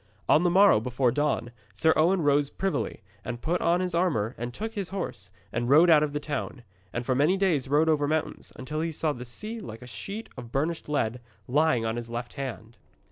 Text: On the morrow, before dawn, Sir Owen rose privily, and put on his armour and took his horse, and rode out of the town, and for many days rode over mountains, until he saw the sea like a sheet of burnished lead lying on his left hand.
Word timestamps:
On 0.27 0.41
the 0.41 0.49
morrow, 0.49 0.79
before 0.79 1.11
dawn, 1.11 1.51
Sir 1.75 1.93
Owen 1.95 2.23
rose 2.23 2.49
privily, 2.49 3.03
and 3.23 3.39
put 3.39 3.61
on 3.61 3.81
his 3.81 3.93
armour 3.93 4.33
and 4.35 4.51
took 4.51 4.73
his 4.73 4.89
horse, 4.89 5.29
and 5.53 5.69
rode 5.69 5.91
out 5.91 6.01
of 6.01 6.11
the 6.11 6.19
town, 6.19 6.63
and 6.91 7.05
for 7.05 7.13
many 7.13 7.37
days 7.37 7.67
rode 7.67 7.87
over 7.87 8.07
mountains, 8.07 8.51
until 8.55 8.81
he 8.81 8.91
saw 8.91 9.13
the 9.13 9.25
sea 9.25 9.59
like 9.59 9.83
a 9.83 9.85
sheet 9.85 10.27
of 10.35 10.51
burnished 10.51 10.89
lead 10.89 11.21
lying 11.47 11.85
on 11.85 11.97
his 11.97 12.09
left 12.09 12.33
hand. 12.33 12.77